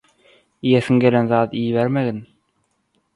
iýesiň 0.69 1.01
gelen 1.03 1.29
zady 1.33 1.57
iýibermegin 1.59 2.21